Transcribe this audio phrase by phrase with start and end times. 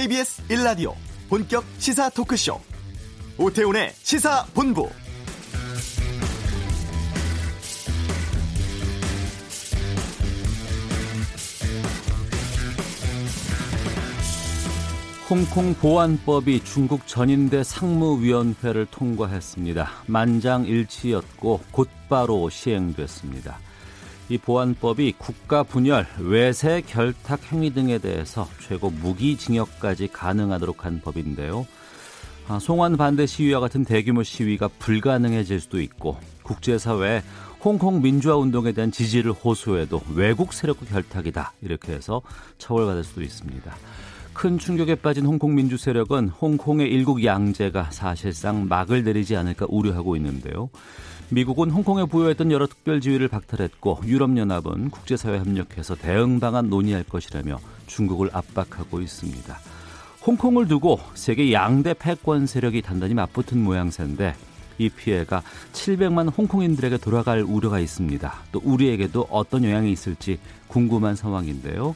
[0.00, 0.94] KBS 1라디오
[1.28, 2.58] 본격 시사 토크쇼
[3.36, 4.88] 오태훈의 시사본부
[15.28, 19.90] 홍콩 보안법이 중국 전인대 상무위원회를 통과했습니다.
[20.06, 23.58] 만장일치였고 곧바로 시행됐습니다.
[24.30, 31.66] 이 보안법이 국가 분열, 외세 결탁 행위 등에 대해서 최고 무기징역까지 가능하도록 한 법인데요.
[32.46, 37.24] 아, 송환 반대 시위와 같은 대규모 시위가 불가능해질 수도 있고 국제사회에
[37.64, 42.22] 홍콩 민주화 운동에 대한 지지를 호소해도 외국 세력과 결탁이다 이렇게 해서
[42.58, 43.76] 처벌받을 수도 있습니다.
[44.32, 50.70] 큰 충격에 빠진 홍콩 민주 세력은 홍콩의 일국 양제가 사실상 막을 내리지 않을까 우려하고 있는데요.
[51.32, 58.30] 미국은 홍콩에 부여했던 여러 특별 지위를 박탈했고 유럽연합은 국제사회 협력해서 대응 방안 논의할 것이라며 중국을
[58.32, 59.56] 압박하고 있습니다.
[60.26, 64.34] 홍콩을 두고 세계 양대 패권 세력이 단단히 맞붙은 모양새인데
[64.78, 68.34] 이 피해가 700만 홍콩인들에게 돌아갈 우려가 있습니다.
[68.50, 71.94] 또 우리에게도 어떤 영향이 있을지 궁금한 상황인데요.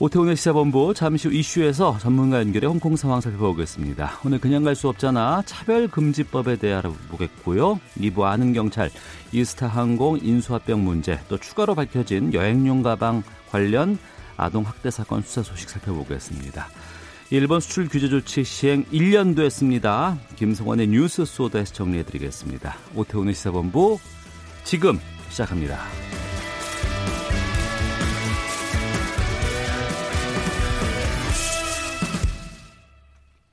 [0.00, 4.20] 오태훈의 시사본부 잠시 후 이슈에서 전문가 연결해 홍콩 상황 살펴보겠습니다.
[4.24, 7.78] 오늘 그냥 갈 수 없잖아 차별금지법에 대해 알아보겠고요.
[7.98, 8.90] 2부 아는 경찰
[9.30, 13.98] 이스타 항공 인수합병 문제 또 추가로 밝혀진 여행용 가방 관련
[14.38, 16.68] 아동 학대 사건 수사 소식 살펴보겠습니다.
[17.28, 20.16] 일본 수출 규제 조치 시행 1년 됐습니다.
[20.36, 22.74] 김성원의 뉴스 소다에서 정리해드리겠습니다.
[22.94, 23.98] 오태훈의 시사본부
[24.64, 24.98] 지금
[25.28, 25.78] 시작합니다.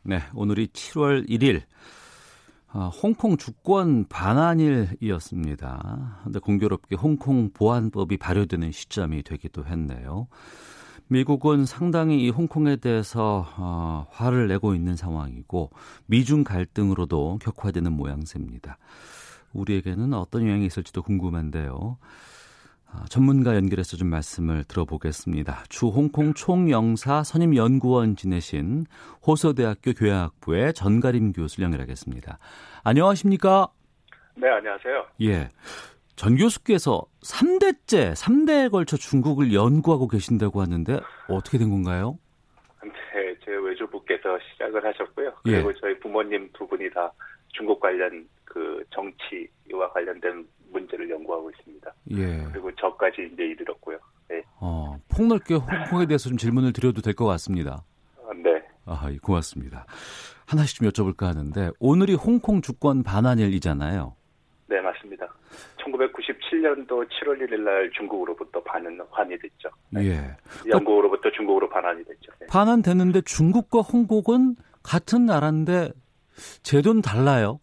[0.10, 1.64] 네, 오늘이 7월 1일
[2.72, 6.22] 어, 홍콩 주권 반환일이었습니다.
[6.24, 10.30] 근데 공교롭게 홍콩 보안법이 발효되는 시점이 되기도 했네요.
[11.10, 15.72] 미국은 상당히 이 홍콩에 대해서 어, 화를 내고 있는 상황이고
[16.06, 18.78] 미중 갈등으로도 격화되는 모양새입니다.
[19.52, 21.98] 우리에게는 어떤 영향이 있을지도 궁금한데요.
[22.90, 25.64] 아, 전문가 연결해서 좀 말씀을 들어보겠습니다.
[25.70, 28.86] 주 홍콩 총영사 선임 연구원 지내신
[29.26, 32.40] 호서대학교 교양학부의 전가림 교수를 연결하겠습니다.
[32.84, 33.68] 안녕하십니까?
[34.36, 35.06] 네, 안녕하세요.
[35.22, 35.50] 예.
[36.16, 42.18] 전 교수께서 3대째, 3대에 걸쳐 중국을 연구하고 계신다고 하는데 어떻게 된 건가요?
[42.84, 45.34] 네, 제 외조부께서 시작을 하셨고요.
[45.44, 45.76] 그리고 예.
[45.82, 47.12] 저희 부모님 두 분이 다
[47.50, 51.94] 중국 관련 그 정치와 관련된 문제를 연구하고 있습니다.
[52.12, 52.44] 예.
[52.52, 53.98] 그리고 저까지 이제 이르렀고요.
[54.30, 54.42] 네.
[54.60, 57.84] 어, 폭넓게 홍콩에 대해서 좀 질문을 드려도 될 것 같습니다.
[58.24, 58.62] 아, 네.
[58.86, 59.86] 아, 예, 고맙습니다.
[60.46, 64.16] 하나씩 좀 여쭤볼까 하는데 오늘이 홍콩 주권 반환일이잖아요.
[64.68, 65.26] 네, 맞습니다.
[65.84, 69.70] 1997년도 7월 1일 날 중국으로부터 반환이 됐죠.
[69.90, 70.06] 네.
[70.06, 70.70] 예.
[70.70, 72.32] 영국으로부터 중국으로 반환이 됐죠.
[72.40, 72.48] 네.
[72.48, 75.92] 반환됐는데 중국과 홍콩은 같은 나라인데
[76.64, 77.60] 제도는 달라요.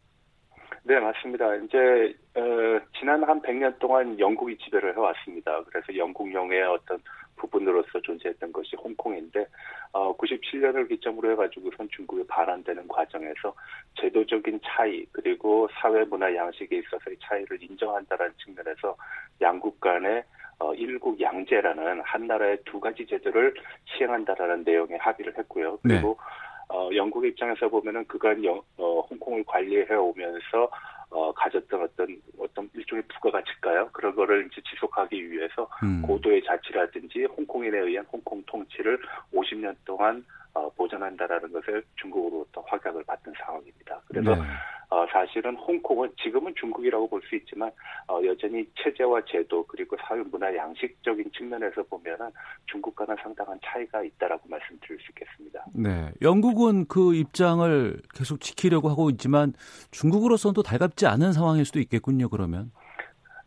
[0.86, 1.54] 네, 맞습니다.
[1.56, 5.62] 이제 어, 지난 한 100년 동안 영국이 지배를 해왔습니다.
[5.64, 6.98] 그래서 영국령의 어떤
[7.36, 9.46] 부분으로서 존재했던 것이 홍콩인데
[9.92, 13.54] 어, 97년을 기점으로 해가지고선 중국에 반환되는 과정에서
[13.98, 18.94] 제도적인 차이 그리고 사회 문화 양식에 있어서의 차이를 인정한다는 측면에서
[19.40, 20.22] 양국 간의
[20.58, 23.54] 어, 일국 양제라는 한 나라의 두 가지 제도를
[23.86, 25.78] 시행한다라는 내용의 합의를 했고요.
[25.82, 26.43] 그리고 네.
[26.68, 30.70] 어, 영국 입장에서 보면은 그간 영, 어, 홍콩을 관리해 오면서
[31.10, 33.90] 어, 가졌던 어떤 어떤 일종의 부가가치가요.
[33.92, 36.02] 그런 거를 이제 지속하기 위해서 음.
[36.02, 38.98] 고도의 자치라든지 홍콩인에 의한 홍콩 통치를
[39.32, 40.24] 50년 동안
[40.54, 44.00] 어, 보전한다라는 것을 중국으로부터 확약을 받은 상황입니다.
[44.06, 44.42] 그래서 네.
[44.90, 47.70] 어, 사실은 홍콩은 지금은 중국이라고 볼 수 있지만
[48.06, 52.30] 어, 여전히 체제와 제도 그리고 사회 문화 양식적인 측면에서 보면은
[52.66, 55.64] 중국과는 상당한 차이가 있다라고 말씀드릴 수 있겠습니다.
[55.74, 59.54] 네, 영국은 그 입장을 계속 지키려고 하고 있지만
[59.90, 62.28] 중국으로서는 또 달갑지 않은 상황일 수도 있겠군요.
[62.28, 62.70] 그러면.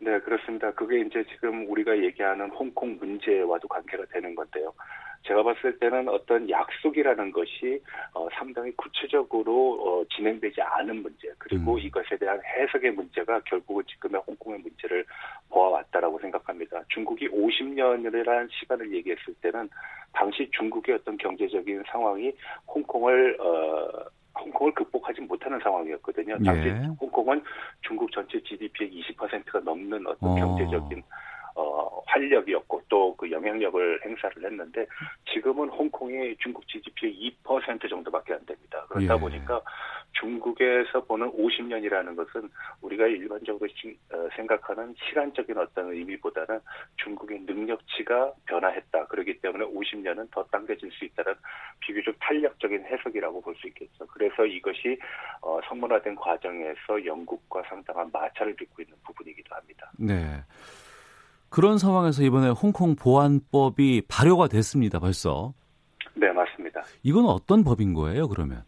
[0.00, 0.70] 네, 그렇습니다.
[0.72, 4.72] 그게 이제 지금 우리가 얘기하는 홍콩 문제와도 관계가 되는 건데요.
[5.28, 7.80] 제가 봤을 때는 어떤 약속이라는 것이
[8.14, 11.78] 어, 상당히 구체적으로 어, 진행되지 않은 문제 그리고 음.
[11.78, 15.04] 이것에 대한 해석의 문제가 결국은 지금의 홍콩의 문제를
[15.50, 16.82] 보아왔다라고 생각합니다.
[16.88, 19.68] 중국이 50년이라는 시간을 얘기했을 때는
[20.14, 22.32] 당시 중국의 어떤 경제적인 상황이
[22.66, 24.08] 홍콩을 어,
[24.40, 26.38] 홍콩을 극복하지 못하는 상황이었거든요.
[26.44, 26.86] 당시 예.
[27.00, 27.42] 홍콩은
[27.82, 30.34] 중국 전체 GDP의 20%가 넘는 어떤 어.
[30.36, 31.02] 경제적인
[31.58, 34.86] 어, 활력이었고 또 그 영향력을 행사를 했는데
[35.32, 38.86] 지금은 홍콩이 중국 GDP의 2% 정도밖에 안 됩니다.
[38.88, 39.18] 그러다 예.
[39.18, 39.60] 보니까
[40.12, 42.48] 중국에서 보는 50년이라는 것은
[42.80, 43.68] 우리가 일반적으로
[44.12, 46.60] 어, 생각하는 시간적인 어떤 의미보다는
[46.96, 49.06] 중국의 능력치가 변화했다.
[49.06, 51.34] 그렇기 때문에 50년은 더 당겨질 수 있다는
[51.80, 54.06] 비교적 탄력적인 해석이라고 볼 수 있겠죠.
[54.06, 54.96] 그래서 이것이
[55.42, 59.90] 어, 성문화된 과정에서 영국과 상당한 마찰을 빚고 있는 부분이기도 합니다.
[59.98, 60.14] 네.
[61.50, 64.98] 그런 상황에서 이번에 홍콩 보안법이 발효가 됐습니다.
[64.98, 65.52] 벌써.
[66.14, 66.82] 네, 맞습니다.
[67.02, 68.62] 이건 어떤 법인 거예요, 그러면?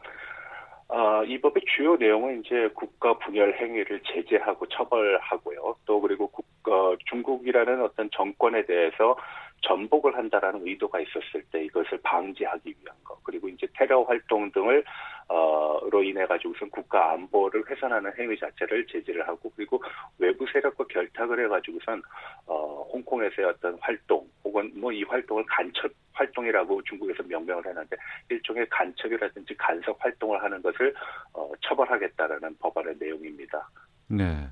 [0.88, 5.76] 어, 이 법의 주요 내용은 이제 국가 분열 행위를 제재하고 처벌하고요.
[5.84, 9.16] 또 그리고 국, 어, 중국이라는 어떤 정권에 대해서
[9.62, 14.82] 전복을 한다라는 의도가 있었을 때 이것을 방지하기 위한 것 그리고 이제 테러 활동 등을
[15.28, 19.82] 어로 인해 가지고선 국가 안보를 훼손하는 행위 자체를 제재를 하고 그리고
[20.18, 22.02] 외부 세력과 결탁을 해 가지고선
[22.46, 27.96] 어 홍콩에서의 어떤 활동 혹은 뭐 이 활동을 간첩 활동이라고 중국에서 명명을 해놨는데
[28.30, 30.92] 일종의 간첩이라든지 간섭 활동을 하는 것을
[31.32, 33.68] 어 처벌하겠다라는 법안의 내용입니다.
[34.08, 34.48] 네.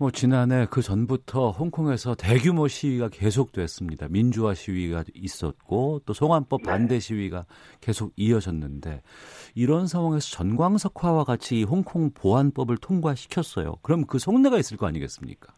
[0.00, 4.06] 뭐 지난해 그 전부터 홍콩에서 대규모 시위가 계속됐습니다.
[4.08, 6.70] 민주화 시위가 있었고 또 송환법 네.
[6.70, 7.44] 반대 시위가
[7.82, 9.02] 계속 이어졌는데
[9.54, 13.74] 이런 상황에서 전광석화와 같이 홍콩 보안법을 통과시켰어요.
[13.82, 15.52] 그럼 그 속내가 있을 거 아니겠습니까?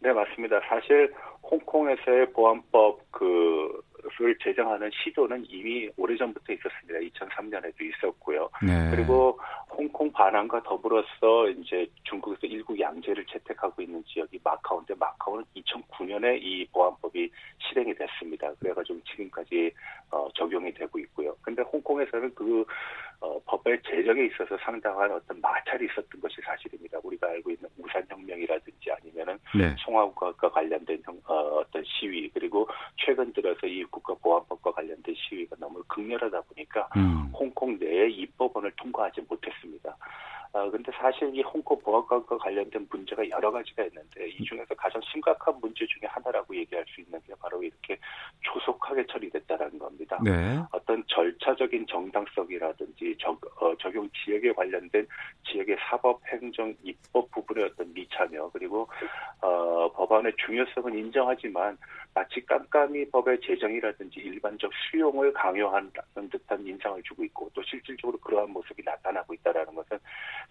[0.00, 0.58] 네 맞습니다.
[0.68, 1.14] 사실
[1.48, 3.80] 홍콩에서의 보안법 그
[4.18, 7.00] 를 제정하는 시도는 이미 오래전부터 있었습니다.
[7.00, 8.48] 2003년에도 있었고요.
[8.62, 8.90] 네.
[8.90, 9.38] 그리고
[9.70, 17.30] 홍콩 반환과 더불어서 이제 중국에서 일국 양제를 채택하고 있는 지역이 마카오인데 마카오는 2009년에 이 보안법이
[17.58, 18.52] 실행이 됐습니다.
[18.60, 19.72] 그래가지고 지금까지
[20.10, 21.34] 어, 적용이 되고 있고요.
[21.42, 22.64] 근데 홍콩에서는 그
[23.20, 26.98] 어, 법의 제정에 있어서 상당한 어떤 마찰이 있었던 것이 사실입니다.
[27.02, 29.74] 우리가 알고 있는 우산혁명이라든지 아니면은 네.
[29.78, 36.42] 송화국과 관련된 형, 어, 어떤 시위 그리고 최근 들어서 이 국가보안법과 관련된 시위가 너무 극렬하다
[36.42, 37.30] 보니까 음.
[37.32, 39.96] 홍콩 내에 입법원을 통과하지 못했습니다.
[40.52, 45.54] 어, 근데 사실 이 홍콩 보안법과 관련된 문제가 여러 가지가 있는데 이 중에서 가장 심각한
[45.60, 47.98] 문제 중에 하나라고 얘기할 수 있는 게 바로 이렇게
[48.40, 50.18] 조속하게 처리됐다라는 겁니다.
[50.24, 50.58] 네.
[50.72, 55.06] 어떤 절차적인 정당성이라든지 적, 어, 적용 지역에 관련된
[55.44, 58.88] 지역의 사법, 행정, 입법 부분의 어떤 미참여 그리고
[59.42, 61.76] 어, 법안의 중요성은 인정하지만
[62.14, 65.90] 마치 깜깜이 법의 제정이라든지 일반적 수용을 강요하는
[66.30, 69.98] 듯한 인상을 주고 있고 또 실질적으로 그러한 모습이 나타나고 있다라는 것은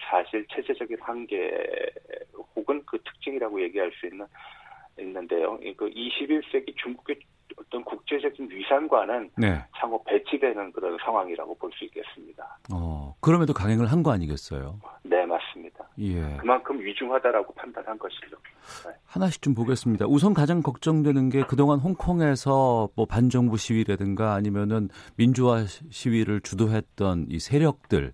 [0.09, 1.51] 사실 체제적인 한계
[2.55, 4.25] 혹은 그 특징이라고 얘기할 수 있는
[4.99, 5.59] 있는데요.
[5.77, 7.19] 그 21세기 중국의
[7.55, 9.63] 어떤 국제적인 위상과는 네.
[9.79, 12.57] 상호 배치되는 그런 상황이라고 볼 수 있겠습니다.
[12.73, 14.79] 어, 그럼에도 강행을 한 거 아니겠어요?
[15.03, 15.87] 네, 맞습니다.
[15.99, 16.37] 예.
[16.37, 18.37] 그만큼 위중하다라고 판단한 것이죠.
[18.85, 18.95] 네.
[19.05, 20.05] 하나씩 좀 보겠습니다.
[20.07, 28.13] 우선 가장 걱정되는 게 그동안 홍콩에서 뭐 반정부 시위라든가 아니면은 민주화 시위를 주도했던 이 세력들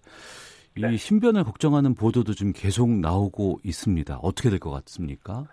[0.76, 0.94] 네.
[0.94, 4.18] 이 신변을 걱정하는 보도도 좀 계속 나오고 있습니다.
[4.22, 5.46] 어떻게 될 것 같습니까?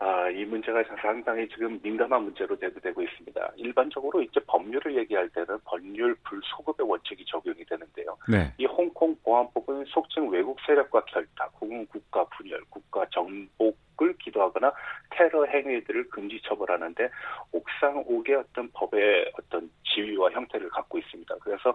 [0.00, 3.52] 아, 이 문제가 상당히 지금 민감한 문제로 대두되고 있습니다.
[3.56, 8.16] 일반적으로 이제 법률을 얘기할 때는 법률 불소급의 원칙이 적용이 되는데요.
[8.28, 8.52] 네.
[8.58, 14.72] 이 홍콩 보안법은 속칭 외국 세력과 결탁, 혹은 국가 분열, 국가 정복을 기도하거나
[15.10, 17.08] 테러 행위들을 금지 처벌하는데
[17.50, 21.34] 옥상 옥의 어떤 법의 어떤 지위와 형태를 갖고 있습니다.
[21.40, 21.74] 그래서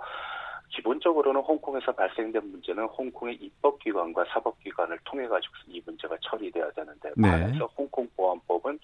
[0.74, 7.30] 기본적으로는 홍콩에서 발생된 문제는 홍콩의 입법기관과 사법기관을 통해 가지고 이 문제가 처리돼야 되는데 네.
[7.30, 8.80] 반해서 홍콩 보안법은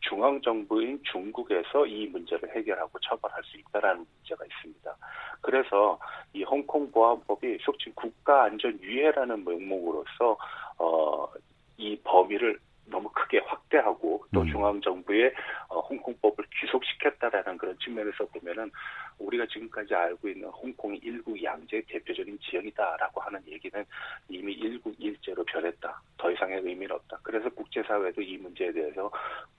[0.00, 4.96] 중앙 정부인 중국에서 이 문제를 해결하고 처벌할 수 있다라는 문제가 있습니다.
[5.40, 5.98] 그래서
[6.32, 10.36] 이 홍콩 보안법이 속칭 국가 안전 위해라는 명목으로서
[10.78, 11.28] 어
[11.82, 14.46] 이 범위를 너무 크게 확대하고 또 음.
[14.46, 15.32] 중앙 정부의 어,
[15.92, 18.70] 홍콩법을 귀속시켰다라는 그런 측면에서 보면은
[19.18, 23.84] 우리가 지금까지 알고 있는 홍콩이 일국 양제의 대표적인 지역이다라고 하는 얘기는
[24.28, 26.00] 이미 일국 일제로 변했다.
[26.18, 27.18] 더 이상의 의미는 없다.
[27.22, 29.10] 그래서 국제사회도 이 문제에 대해서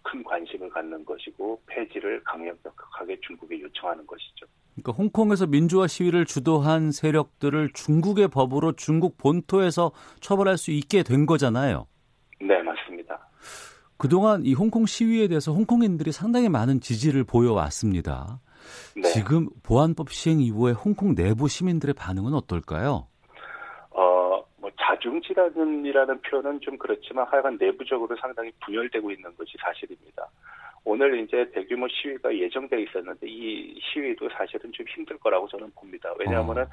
[0.02, 4.46] 큰 관심을 갖는 것이고 폐지를 강력하게 중국에 요청하는 것이죠.
[4.76, 11.88] 그러니까 홍콩에서 민주화 시위를 주도한 세력들을 중국의 법으로 중국 본토에서 처벌할 수 있게 된 거잖아요.
[12.40, 12.83] 네, 맞습니다.
[13.98, 18.40] 그동안 이 홍콩 시위에 대해서 홍콩인들이 상당히 많은 지지를 보여왔습니다.
[18.96, 19.04] 네.
[19.10, 23.08] 지금 보안법 시행 이후에 홍콩 내부 시민들의 반응은 어떨까요?
[23.92, 30.30] 어, 뭐 자중질환이라는 표현은 좀 그렇지만 하여간 내부적으로 상당히 분열되고 있는 것이 사실입니다.
[30.86, 36.14] 오늘 이제 대규모 시위가 예정돼 있었는데 이 시위도 사실은 좀 힘들 거라고 저는 봅니다.
[36.20, 36.68] 왜냐하면은 어.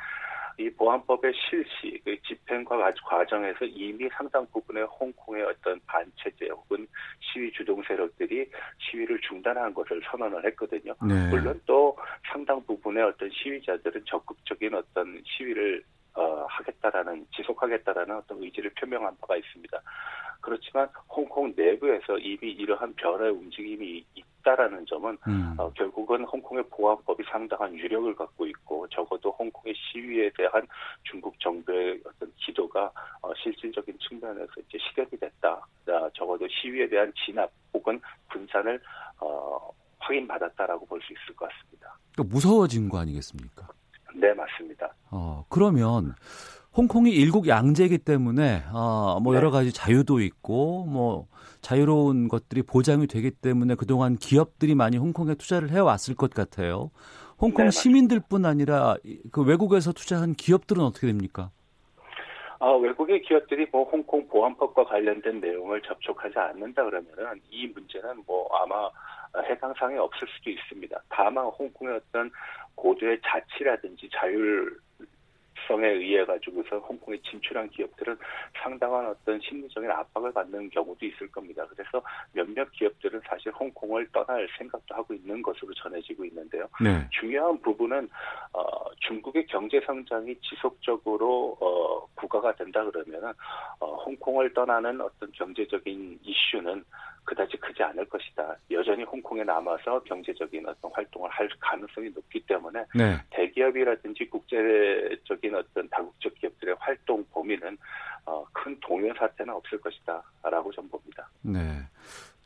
[0.59, 6.87] 이 보안법의 실시, 그 집행과 과정에서 이미 상당 부분의 홍콩의 어떤 반체제 혹은
[7.21, 10.95] 시위 주동 세력들이 시위를 중단한 것을 선언을 했거든요.
[11.07, 11.28] 네.
[11.30, 11.97] 물론 또
[12.30, 15.83] 상당 부분의 어떤 시위자들은 적극적인 어떤 시위를
[16.14, 19.80] 어, 하겠다라는 지속하겠다라는 어떤 의지를 표명한 바가 있습니다.
[20.40, 25.54] 그렇지만 홍콩 내부에서 이미 이러한 변화의 움직임이 있 다라는 점은 음.
[25.59, 30.66] 어, 결국은 홍콩의 보안법이 상당한 유력을 갖고 있고 적어도 홍콩의 시위에 대한
[31.04, 32.90] 중국 정부의 어떤 기도가
[33.23, 35.52] 어, 실질적인 측면에서 이제 실현이 됐다.
[35.52, 38.80] 어, 적어도 시위에 대한 진압 혹은 분산을
[39.20, 41.94] 어, 확인받았다라고 볼 수 있을 것 같습니다.
[42.12, 43.68] 그러니까 무서워진 거 아니겠습니까?
[44.14, 44.92] 네, 맞습니다.
[45.11, 46.14] 어, 그러면
[46.77, 49.39] 홍콩이 일국 양제이기 때문에 어, 뭐 네.
[49.39, 51.27] 여러 가지 자유도 있고 뭐
[51.61, 56.91] 자유로운 것들이 보장이 되기 때문에 그동안 기업들이 많이 홍콩에 투자를 해 왔을 것 같아요.
[57.39, 58.97] 홍콩 네, 시민들뿐 아니라
[59.33, 61.50] 그 외국에서 투자한 기업들은 어떻게 됩니까?
[62.61, 68.91] 아, 외국의 기업들이 뭐 홍콩 보안법과 관련된 내용을 접촉하지 않는다 그러면은 이 문제는 뭐 아마
[69.49, 71.03] 해당 사항이 없을 수도 있습니다.
[71.09, 72.31] 다만 홍콩의 어떤
[72.75, 74.79] 고도의 자치라든지 자율
[75.67, 78.17] 성에 의해 가지고서 홍콩에 진출한 기업들은
[78.62, 81.64] 상당한 어떤 심리적인 압박을 받는 경우도 있을 겁니다.
[81.69, 82.02] 그래서
[82.33, 86.67] 몇몇 기업들은 사실 홍콩을 떠날 생각도 하고 있는 것으로 전해지고 있는데요.
[86.83, 87.07] 네.
[87.11, 88.09] 중요한 부분은
[88.52, 88.62] 어,
[89.00, 93.33] 중국의 경제 성장이 지속적으로 어, 부과가 된다 그러면은
[93.81, 96.85] 어, 홍콩을 떠나는 어떤 경제적인 이슈는
[97.25, 98.57] 그다지 크지 않을 것이다.
[98.71, 103.17] 여전히 홍콩에 남아서 경제적인 어떤 활동을 할 가능성이 높기 때문에 네.
[103.31, 107.77] 대기업이라든지 국제적인 어떤 다국적 기업들의 활동 범위는
[108.27, 111.29] 어, 큰 동요 사태는 없을 것이다라고 전 봅니다.
[111.43, 111.61] 네.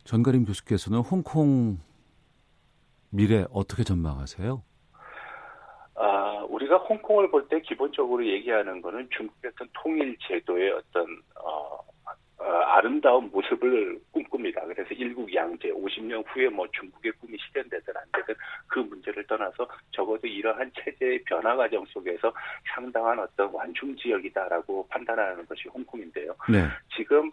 [0.04, 1.78] 전가림 교수께서는 홍콩
[3.11, 4.62] 미래 어떻게 전망하세요?
[5.97, 11.78] 아, 우리가 홍콩을 볼 때 기본적으로 얘기하는 거는 중국의 어떤 통일 제도의 어떤 어, 어,
[12.46, 14.62] 아름다운 모습을 꿈꿉니다.
[14.66, 18.34] 그래서 일국 양제 50년 후에 뭐 중국의 꿈이 실현되든 안 되든
[18.66, 22.32] 그 문제를 떠나서 적어도 이러한 체제의 변화 과정 속에서
[22.74, 26.34] 상당한 어떤 완충 지역이다라고 판단하는 것이 홍콩인데요.
[26.50, 26.64] 네.
[26.96, 27.30] 지금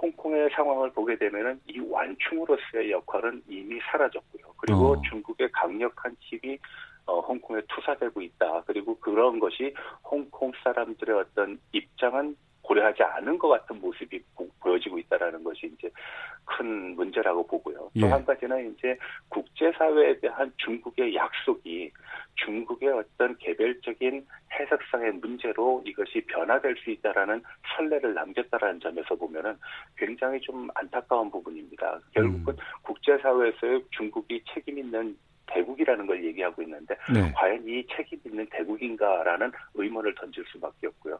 [0.00, 4.54] 홍콩의 상황을 보게 되면은 이 완충으로서의 역할은 이미 사라졌고요.
[4.58, 5.02] 그리고 어.
[5.08, 6.58] 중국의 강력한 힘이
[7.06, 8.62] 어, 홍콩에 투사되고 있다.
[8.66, 14.20] 그리고 그런 것이 홍콩 사람들의 어떤 입장은 고려하지 않은 것 같은 모습이
[14.60, 15.90] 보여지고 있다라는 것이 이제
[16.44, 17.90] 큰 문제라고 보고요.
[17.96, 18.00] 예.
[18.00, 18.96] 또한 가지는 이제
[19.28, 21.90] 국제사회에 대한 중국의 약속이
[22.36, 24.26] 중국의 어떤 개별적인
[24.58, 27.42] 해석상의 문제로 이것이 변화될 수 있다라는
[27.76, 29.56] 선례를 남겼다라는 점에서 보면은
[29.96, 32.00] 굉장히 좀 안타까운 부분입니다.
[32.12, 32.58] 결국은 음.
[32.82, 35.16] 국제사회에서의 중국이 책임 있는
[35.46, 37.32] 대국이라는 걸 얘기하고 있는데 네.
[37.34, 41.18] 과연 이 책임 있는 대국인가라는 의문을 던질 수밖에 없고요.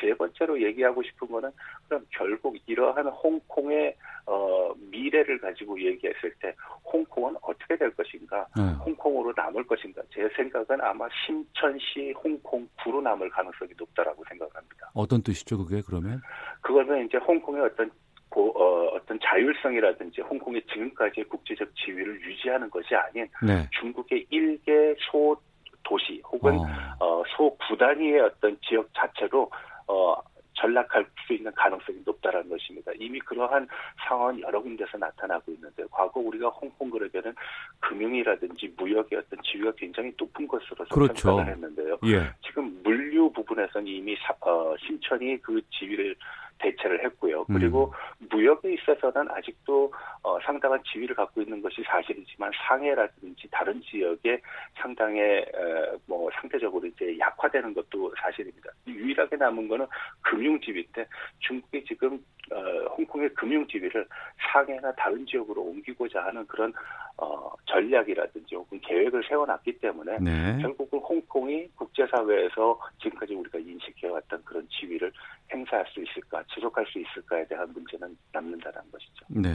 [0.00, 1.50] 세 번째로 얘기하고 싶은 거는
[1.88, 6.52] 그럼 결국 이러한 홍콩의 어, 미래를 가지고 얘기했을 때
[6.84, 8.62] 홍콩은 어떻게 될 것인가, 네.
[8.84, 10.02] 홍콩으로 남을 것인가.
[10.12, 14.90] 제 생각은 아마 심천시 홍콩 구로 남을 가능성이 높다라고 생각합니다.
[14.94, 16.20] 어떤 뜻이죠, 그게 그러면?
[16.60, 17.90] 그거는 이제 홍콩의 어떤
[18.36, 23.66] 고, 어, 어떤 자율성이라든지 홍콩의 지금까지의 국제적 지위를 유지하는 것이 아닌 네.
[23.80, 25.34] 중국의 일개 소
[25.82, 26.66] 도시 혹은 어.
[27.00, 29.50] 어, 소 구 단위의 어떤 지역 자체로
[29.88, 30.14] 어,
[30.52, 32.92] 전락할 수 있는 가능성이 높다라는 것입니다.
[32.98, 33.66] 이미 그러한
[34.06, 37.34] 상황은 여러 군데서 나타나고 있는데 과거 우리가 홍콩 그룹에는
[37.80, 41.28] 금융이라든지 무역의 어떤 지위가 굉장히 높은 것으로 그렇죠.
[41.28, 41.98] 평가를 했는데요.
[42.06, 42.30] 예.
[42.46, 46.14] 지금 물류 부분에서는 이미 사, 어, 신천이 그 지위를
[46.58, 47.44] 대체를 했고요.
[47.44, 48.28] 그리고 음.
[48.30, 54.40] 무역에 있어서는 아직도 어, 상당한 지위를 갖고 있는 것이 사실이지만 상해라든지 다른 지역에
[54.74, 58.70] 상당의 에, 뭐 상대적으로 이제 약화되는 것도 사실입니다.
[58.86, 59.86] 유일하게 남은 거는
[60.22, 61.06] 금융 지위인데
[61.40, 62.22] 중국이 지금
[62.52, 64.06] 어, 홍콩의 금융 지위를
[64.52, 66.72] 상해나 다른 지역으로 옮기고자 하는 그런
[67.18, 70.58] 어, 전략이라든지 혹은 계획을 세워놨기 때문에 네.
[70.60, 75.10] 결국은 홍콩이 국제사회에서 지금까지 우리가 인식해왔던 그런 지위를
[75.52, 79.26] 행사할 수 있을까, 지속할 수 있을까에 대한 문제는 남는다는 것이죠.
[79.28, 79.50] 네.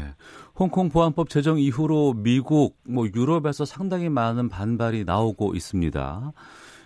[0.58, 6.34] 홍콩 보안법 제정 이후로 미국, 뭐 유럽에서 상당히 많은 반발이 나오고 있습니다.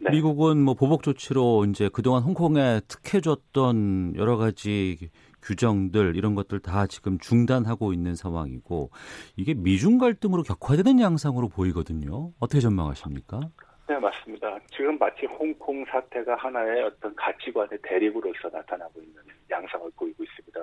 [0.06, 0.12] 네.
[0.12, 5.10] 미국은 뭐 보복 조치로 이제 그동안 홍콩에 특혜 줬던 여러 가지
[5.42, 8.92] 규정들 이런 것들 다 지금 중단하고 있는 상황이고
[9.36, 12.32] 이게 미중 갈등으로 격화되는 양상으로 보이거든요.
[12.40, 13.40] 어떻게 전망하십니까?
[13.88, 14.60] 네, 맞습니다.
[14.76, 20.60] 지금 마치 홍콩 사태가 하나의 어떤 가치관의 대립으로서 나타나고 있는 양상을 보이고 있습니다.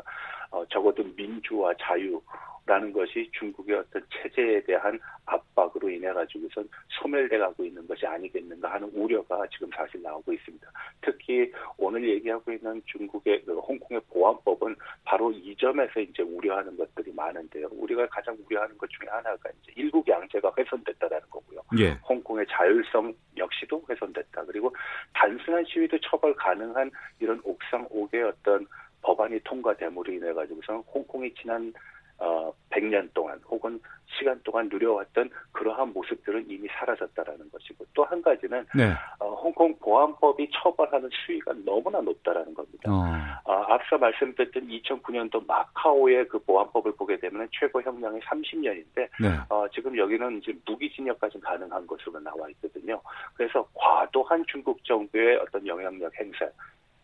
[0.52, 2.20] 어, 적어도 민주와 자유
[2.64, 8.88] 라는 것이 중국의 어떤 체제에 대한 압박으로 인해 가지고선 소멸돼 가고 있는 것이 아니겠는가 하는
[8.94, 10.70] 우려가 지금 사실 나오고 있습니다.
[11.00, 17.66] 특히 오늘 얘기하고 있는 중국의 그 홍콩의 보안법은 바로 이 점에서 이제 우려하는 것들이 많은데요.
[17.72, 21.62] 우리가 가장 우려하는 것 중에 하나가 이제 일국 양제가 훼손됐다라는 거고요.
[21.80, 21.98] 예.
[22.08, 24.44] 홍콩의 자율성 역시도 훼손됐다.
[24.44, 24.72] 그리고
[25.14, 28.68] 단순한 시위도 처벌 가능한 이런 옥상 옥의 어떤
[29.02, 31.72] 법안이 통과됨으로 인해 가지고서 홍콩이 지난
[32.18, 38.66] 어, 100년 동안 혹은 시간 동안 누려왔던 그러한 모습들은 이미 사라졌다라는 것이고 또 한 가지는
[38.74, 38.92] 네.
[39.18, 42.92] 어, 홍콩 보안법이 처벌하는 수위가 너무나 높다라는 겁니다.
[42.92, 43.02] 어.
[43.44, 49.38] 어, 앞서 말씀드렸던 2009년도 마카오의 그 보안법을 보게 되면 최고 형량이 30년인데 네.
[49.48, 53.00] 어, 지금 여기는 이제 무기징역까지 가능한 것으로 나와 있거든요.
[53.34, 56.50] 그래서 과도한 중국 정부의 어떤 영향력 행사 어,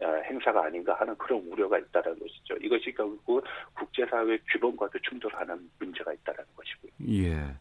[0.00, 2.54] 행사가 아닌가 하는 그런 우려가 있다는 것이죠.
[2.62, 7.24] 이것이 결국 국제사회 규범과도 충돌하는 문제가 있다는 것이고요.
[7.24, 7.56] 예.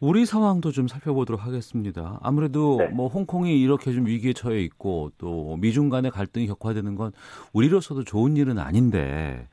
[0.00, 2.18] 우리 상황도 좀 살펴보도록 하겠습니다.
[2.22, 2.88] 아무래도 네.
[2.88, 7.12] 뭐 홍콩이 이렇게 좀 위기에 처해 있고 또 미중 간의 갈등이 격화되는 건
[7.52, 9.48] 우리로서도 좋은 일은 아닌데 네.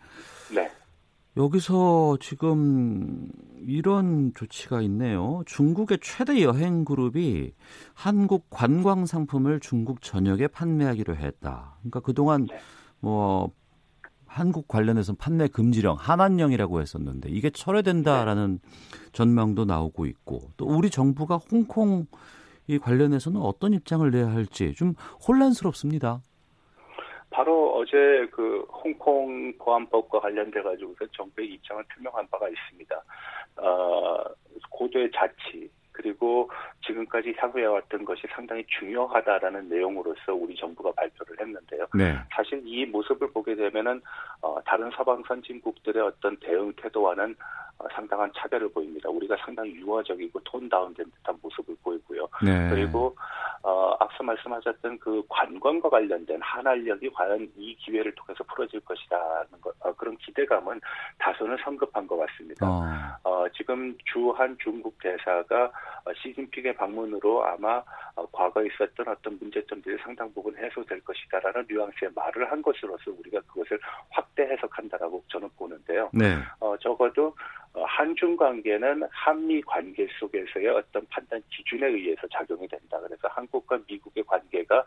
[1.38, 3.30] 여기서 지금
[3.62, 5.44] 이런 조치가 있네요.
[5.46, 7.54] 중국의 최대 여행 그룹이
[7.94, 11.78] 한국 관광 상품을 중국 전역에 판매하기로 했다.
[11.80, 12.60] 그러니까 그동안 네.
[13.00, 13.52] 뭐
[14.26, 18.60] 한국 관련해서 판매 금지령, 한한령이라고 했었는데 이게 철회된다라는
[19.14, 22.08] 전망도 나오고 있고 또 우리 정부가 홍콩
[22.68, 24.94] 이 관련해서는 어떤 입장을 내야 할지 좀
[25.28, 26.22] 혼란스럽습니다.
[27.32, 33.04] 바로 어제 그 홍콩 보안법과 관련돼 가지고서 정부의 입장을 표명한 바가 있습니다.
[33.58, 34.24] 어,
[34.70, 36.50] 고도의 자치 그리고
[36.86, 41.88] 지금까지 향후해 왔던 것이 상당히 중요하다라는 내용으로서 우리 정부가 발표를 했는데요.
[41.94, 42.18] 네.
[42.34, 44.02] 사실 이 모습을 보게 되면은
[44.42, 47.36] 어, 다른 서방 선진국들의 어떤 대응 태도와는
[47.71, 49.10] 어, 상당한 차별을 보입니다.
[49.10, 52.28] 우리가 상당히 유화적이고 톤 다운된 듯한 모습을 보이고요.
[52.44, 52.70] 네.
[52.70, 53.16] 그리고
[53.64, 59.94] 어, 앞서 말씀하셨던 그 관광과 관련된 한알력이 과연 이 기회를 통해서 풀어질 것이라는 것, 어,
[59.94, 60.82] 그런 기대감은
[61.20, 62.68] 다소는 성급한 것 같습니다.
[62.68, 62.82] 어.
[63.24, 65.66] 어 지금 주한 중국 대사가
[66.06, 67.84] 어, 시진핑의 방문으로 아마
[68.16, 73.80] 어, 과거에 있었던 어떤 문제점들이 상당 부분 해소될 것이다라는 뉘앙스의 말을 한 것으로서 우리가 그것을
[74.10, 76.10] 확대 해석한다라고 저는 보는데요.
[76.14, 76.38] 네.
[76.60, 77.36] 어, 적어도
[77.71, 83.00] 어, 한중 관계는 한미 관계 속에서의 어떤 판단 기준에 의해서 작용이 된다.
[83.00, 84.84] 그래서 한국과 미국의 관계가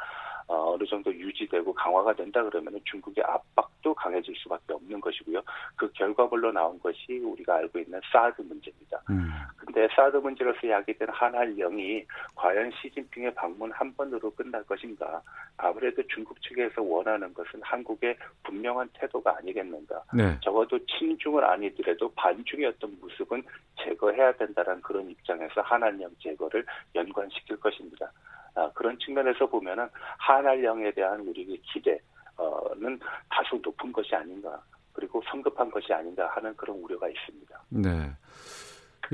[0.47, 5.41] 어, 어느 정도 유지되고 강화가 된다 그러면 중국의 압박도 강해질 수밖에 없는 것이고요.
[5.77, 9.01] 그 결과물로 나온 것이 우리가 알고 있는 사드 문제입니다.
[9.09, 9.31] 음.
[9.57, 12.05] 근데 사드 문제로서 야기된 한할령이
[12.35, 15.23] 과연 시진핑의 방문 한 번으로 끝날 것인가?
[15.57, 20.03] 아무래도 중국 측에서 원하는 것은 한국의 분명한 태도가 아니겠는가?
[20.13, 20.39] 네.
[20.43, 23.43] 적어도 친중은 아니더라도 반중의 어떤 모습은
[23.83, 28.11] 제거해야 된다는 그런 입장에서 한한령 제거를 연관시킬 것입니다.
[28.55, 34.61] 아, 그런 측면에서 보면은 한한령에 대한 우리의 기대는 다소 높은 것이 아닌가
[34.93, 37.65] 그리고 성급한 것이 아닌가 하는 그런 우려가 있습니다.
[37.71, 38.13] 네.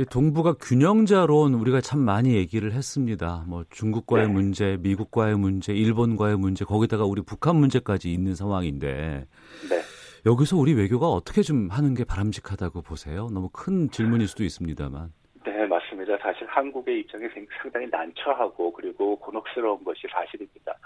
[0.08, 3.44] 동북아 균형자론 우리가 참 많이 얘기를 했습니다.
[3.48, 4.32] 뭐 중국과의 네.
[4.32, 9.26] 문제, 미국과의 문제, 일본과의 문제, 거기다가 우리 북한 문제까지 있는 상황인데
[9.68, 9.79] 네.
[10.26, 13.28] 여기서 우리 외교가 어떻게 좀 하는 게 바람직하다고 보세요?
[13.32, 15.12] 너무 큰 질문일 수도 있습니다만.
[15.44, 16.18] 네, 맞습니다.
[16.18, 17.24] 사실 한국의 입장이
[17.62, 20.76] 상당히 난처하고 그리고 곤혹스러운 것이 사실입니다.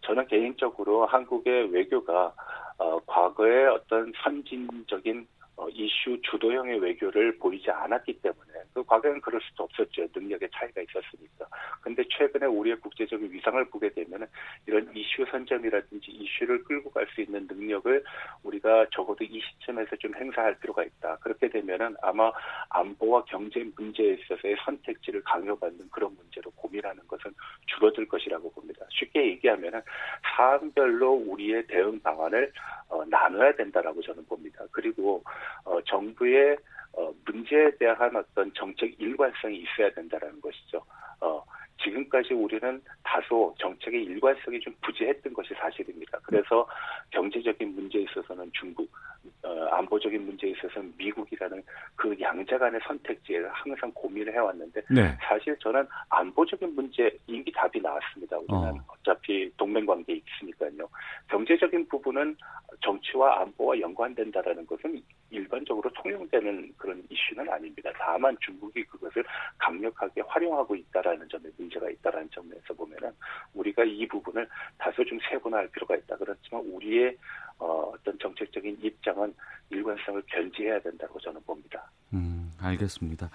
[0.00, 2.32] 저는 개인적으로 한국의 외교가
[2.78, 9.64] 어, 과거의 어떤 선진적인 어, 이슈 주도형의 외교를 보이지 않았기 때문에 그 과거에는 그럴 수도
[9.64, 10.08] 없었죠.
[10.14, 11.46] 능력의 차이가 있었으니까.
[11.82, 14.26] 근데 최근에 우리의 국제적인 위상을 보게 되면
[14.66, 18.04] 이런 이슈 선점이라든지 이슈를 끌고 갈 수 있는 능력을
[18.42, 21.16] 우리가 적어도 이 시점에서 좀 행사할 필요가 있다.
[21.16, 22.32] 그렇게 되면은 아마
[22.70, 27.32] 안보와 경제 문제에 있어서의 선택지를 강요받는 그런 문제로 고민하는 것은
[27.66, 28.81] 줄어들 것이라고 봅니다.
[29.02, 29.80] 쉽게 얘기하면은
[30.36, 32.52] 사안별로 우리의 대응 방안을
[32.88, 34.64] 어, 나눠야 된다라고 저는 봅니다.
[34.70, 35.22] 그리고
[35.64, 36.56] 어, 정부의
[36.94, 40.82] 어, 문제에 대한 어떤 정책 일관성이 있어야 된다라는 것이죠.
[41.20, 41.42] 어,
[41.82, 46.18] 지금까지 우리는 다소 정책의 일관성이 좀 부재했던 것이 사실입니다.
[46.22, 46.66] 그래서
[47.10, 48.88] 경제적인 문제에 있어서는 중국,
[49.42, 51.62] 어, 안보적인 문제에 있어서는 미국이라는
[51.96, 55.16] 그 양자 간의 선택지를 항상 고민을 해왔는데 네.
[55.20, 58.38] 사실 저는 안보적인 문제 이미 답이 나왔습니다.
[58.38, 58.91] 우리는 어.
[59.04, 60.88] 차피 동맹 관계에 있으니까요.
[61.28, 62.36] 경제적인 부분은
[62.82, 67.90] 정치와 안보와 연관된다라는 것은 일반적으로 통용되는 그런 이슈는 아닙니다.
[67.98, 69.24] 다만 중국이 그것을
[69.58, 73.12] 강력하게 활용하고 있다라는 점에 문제가 있다라는 점에서 보면은
[73.54, 76.16] 우리가 이 부분을 다소 좀 세분화할 필요가 있다.
[76.16, 77.16] 그렇지만 우리의
[77.58, 79.34] 어, 어떤 정책적인 입장은
[79.70, 81.90] 일관성을 견지해야 된다고 저는 봅니다.
[82.14, 82.50] 음.
[82.58, 83.30] 알겠습니다.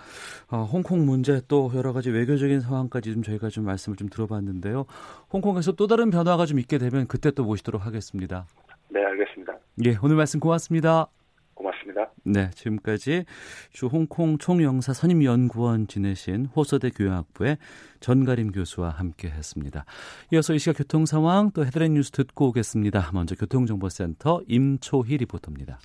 [0.50, 4.86] 어, 홍콩 문제 또 여러 가지 외교적인 상황까지 좀 저희가 좀 말씀을 좀 들어봤는데요.
[5.32, 8.46] 홍콩에서 또 다른 변화가 좀 있게 되면 그때 또 모시도록 하겠습니다.
[8.90, 9.54] 네, 알겠습니다.
[9.86, 11.08] 예, 오늘 말씀 고맙습니다.
[11.54, 12.12] 고맙습니다.
[12.24, 13.26] 네, 지금까지
[13.72, 17.58] 주 홍콩 총영사 선임연구원 지내신 호서대 교양학부의
[18.00, 19.86] 전가림 교수와 함께했습니다.
[20.34, 23.12] 이어서 이 시각 교통 상황 또 헤드라인 뉴스 듣고 오겠습니다.
[23.14, 25.80] 먼저 교통정보센터 임초희 리포터입니다.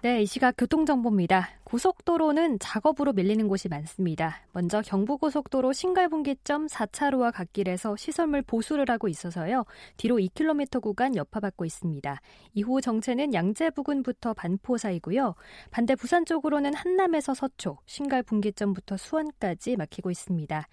[0.00, 1.48] 네, 이 시각 교통정보입니다.
[1.64, 4.36] 고속도로는 작업으로 밀리는 곳이 많습니다.
[4.52, 9.64] 먼저 경부고속도로 신갈분기점 4차로와 갓길에서 시설물 보수를 하고 있어서요.
[9.96, 12.20] 뒤로 2km 구간 여파받고 있습니다.
[12.54, 15.34] 이후 정체는 양재 부근부터 반포 사이고요.
[15.72, 20.64] 반대 부산 쪽으로는 한남에서 서초, 신갈분기점부터 수원까지 막히고 있습니다.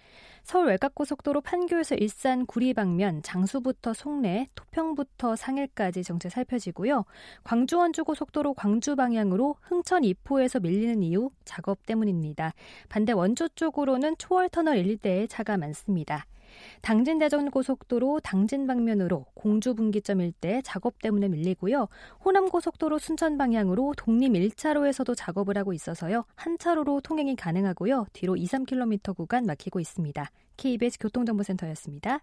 [0.45, 7.03] 서울 외곽고속도로 판교에서 일산 구리 방면 장수부터 송내, 토평부터 상일까지 정체 살펴지고요.
[7.43, 12.53] 광주 원주고속도로 광주 방향으로 흥천 이포에서 밀리는 이유 작업 때문입니다.
[12.89, 16.27] 반대 원주 쪽으로는 초월터널 일대에 차가 많습니다.
[16.86, 21.88] 당진 대전 고속도로 당진 방면으로 공주 분기점 일대 작업 때문에 밀리고요.
[22.24, 26.26] 호남 고속도로 순천 방향으로 독림 1차로에서도 작업을 하고 있어서요.
[26.36, 28.06] 한 차로로 통행이 가능하고요.
[28.13, 30.30] 뒤로 2, 3km 구간 막히고 있습니다.
[30.58, 32.19] KBS 교통정보센터였습니다.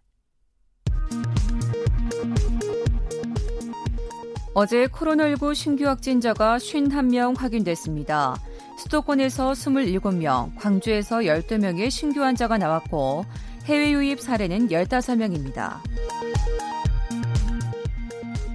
[4.54, 8.36] 어제 코로나19 신규 확진자가 51명 확인됐습니다.
[8.78, 13.24] 수도권에서 27명, 광주에서 12명의 신규 환자가 나왔고
[13.64, 15.78] 해외 유입 사례는 15명입니다.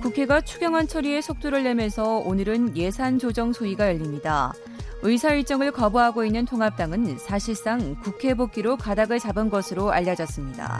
[0.02, 4.54] 국회가 추경안 처리에 속도를 내면서 오늘은 예산 조정 소위가 열립니다.
[5.02, 10.78] 의사 일정을 거부하고 있는 통합당은 사실상 국회 복귀로 가닥을 잡은 것으로 알려졌습니다.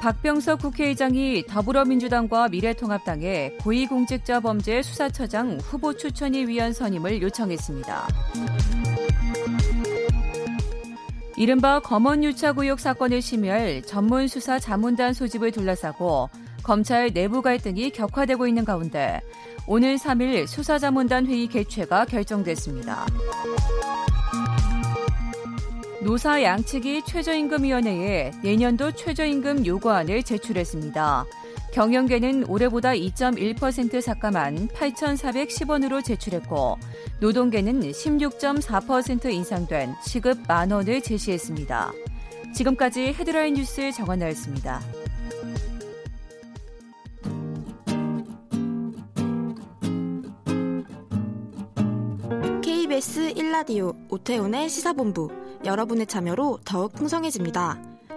[0.00, 8.06] 박병석 국회의장이 더불어민주당과 미래통합당에 고위공직자 범죄 수사처장 후보 추천위 위원 선임을 요청했습니다.
[11.38, 16.28] 이른바 검언유착 의혹 사건을 심의할 전문 수사 자문단 소집을 둘러싸고
[16.64, 19.20] 검찰 내부 갈등이 격화되고 있는 가운데
[19.64, 23.06] 오늘 3일 수사자문단 회의 개최가 결정됐습니다.
[26.02, 31.24] 노사 양측이 최저임금위원회에 내년도 최저임금 요구안을 제출했습니다.
[31.78, 36.76] 경영계는 올해보다 2.1% 삭감한 8,410원으로 제출했고
[37.20, 41.92] 노동계는 16.4% 인상된 시급 만 원을 제시했습니다.
[42.52, 44.80] 지금까지 헤드라인 뉴스 정원나였습니다.
[52.60, 55.30] KBS 1라디오 오태훈의 시사본부
[55.64, 57.87] 여러분의 참여로 더욱 풍성해집니다.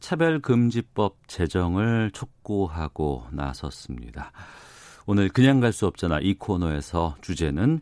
[0.00, 4.32] 차별금지법 제정을 촉구하고 나섰습니다.
[5.06, 7.80] 오늘 그냥 갈 수 없잖아 이 코너에서 주제는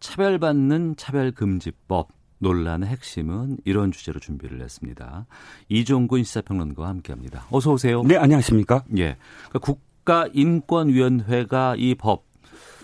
[0.00, 5.26] 차별받는 차별금지법 논란의 핵심은 이런 주제로 준비를 했습니다.
[5.68, 7.44] 이종근 시사평론가와 함께합니다.
[7.50, 8.02] 어서 오세요.
[8.02, 8.84] 네, 안녕하십니까?
[8.96, 9.16] 예,
[9.50, 12.24] 그러니까 국가인권위원회가 이 법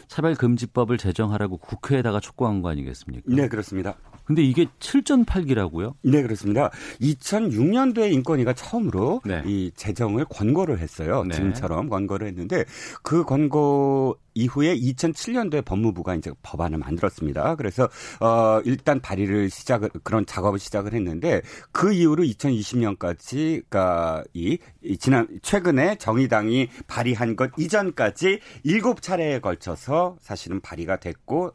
[0.08, 3.24] 차별금지법을 제정하라고 국회에다가 촉구한 거 아니겠습니까?
[3.34, 3.96] 네, 그렇습니다.
[4.26, 5.94] 근데 이게 7.8기라고요?
[6.02, 6.70] 네, 그렇습니다.
[7.00, 9.42] 2006년도에 인권위가 처음으로 네.
[9.46, 11.24] 이 제정을 권고를 했어요.
[11.24, 11.34] 네.
[11.36, 12.64] 지금처럼 권고를 했는데
[13.02, 17.54] 그 권고 이후에 2007년도에 법무부가 이제 법안을 만들었습니다.
[17.54, 17.88] 그래서
[18.20, 21.40] 어 일단 발의를 시작을 그런 작업을 시작을 했는데
[21.72, 30.18] 그 이후로 2020년까지 그러니까 이, 이 지난 최근에 정의당이 발의한 것 이전까지 일곱 차례에 걸쳐서
[30.20, 31.52] 사실은 발의가 됐고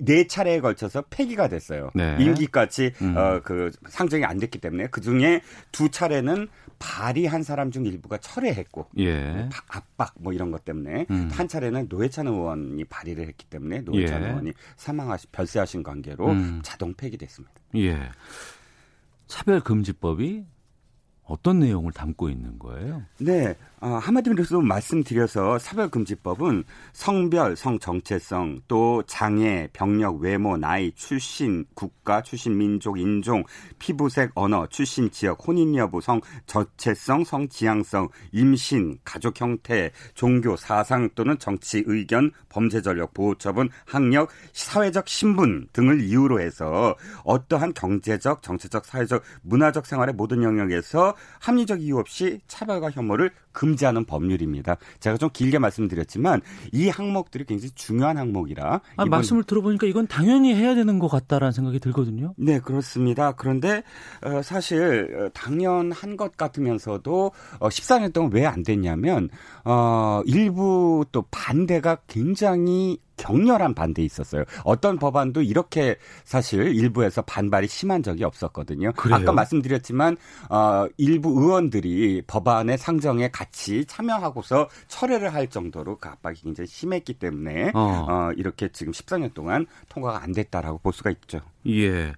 [0.00, 1.90] 네 차례에 걸쳐서 폐기가 됐어요.
[1.94, 2.16] 네.
[2.20, 3.14] 임기까지 음.
[3.16, 5.40] 어 그 상정이 안 됐기 때문에 그 중에
[5.72, 6.48] 두 차례는
[6.78, 9.48] 발의한 사람 중 일부가 철회했고 예.
[9.50, 11.28] 바- 압박 뭐 이런 것 때문에 음.
[11.32, 14.28] 한 차례는 노회찬 의원이 발의를 했기 때문에 노회찬 예.
[14.28, 16.60] 의원이 사망하시 별세하신 관계로 음.
[16.62, 17.54] 자동 폐기됐습니다.
[17.76, 18.08] 예.
[19.26, 20.44] 차별금지법이
[21.26, 23.02] 어떤 내용을 담고 있는 거예요?
[23.18, 23.54] 네.
[23.80, 32.98] 어, 한마디로 말씀드려서 사별금지법은 성별, 성정체성, 또 장애, 병력, 외모, 나이, 출신, 국가, 출신, 민족,
[32.98, 33.44] 인종,
[33.78, 41.10] 피부색, 언어, 출신 지역, 혼인 여부, 성 정체성, 성 지향성, 임신, 가족 형태, 종교, 사상
[41.14, 48.42] 또는 정치 의견, 범죄 전력, 보호 처분, 학력, 사회적 신분 등을 이유로 해서 어떠한 경제적,
[48.42, 54.76] 정치적, 사회적, 문화적 생활의 모든 영역에서 합리적 이유 없이 차별과 혐오를 금지하는 법률입니다.
[55.00, 56.40] 제가 좀 길게 말씀드렸지만
[56.72, 61.78] 이 항목들이 굉장히 중요한 항목이라 아, 말씀을 들어보니까 이건 당연히 해야 되는 것 같다라는 생각이
[61.80, 62.34] 들거든요.
[62.36, 63.32] 네, 그렇습니다.
[63.32, 63.82] 그런데
[64.22, 69.30] 어, 사실 어, 당연한 것 같으면서도 14년 어, 동안 왜 안 됐냐면
[70.26, 74.44] 일부 또 반대가 굉장히 격렬한 반대 있었어요.
[74.64, 78.92] 어떤 법안도 이렇게 사실 일부에서 반발이 심한 적이 없었거든요.
[78.92, 79.16] 그래요?
[79.16, 80.16] 아까 말씀드렸지만
[80.50, 87.72] 어, 일부 의원들이 법안의 상정에 같이 참여하고서 철회를 할 정도로 그 압박이 굉장히 심했기 때문에
[87.74, 88.06] 어.
[88.08, 91.40] 어 이렇게 지금 14년 동안 통과가 안 됐다라고 볼 수가 있죠.
[91.66, 92.12] 예.